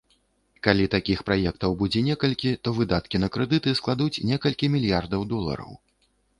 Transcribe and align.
Калі 0.67 0.85
такіх 0.95 1.19
праектаў 1.27 1.75
будзе 1.81 2.03
некалькі, 2.09 2.55
то 2.65 2.75
выдаткі 2.79 3.23
на 3.23 3.31
крэдыты 3.37 3.77
складуць 3.83 4.13
некалькі 4.33 4.73
мільярдаў 4.77 5.31
долараў. 5.35 5.71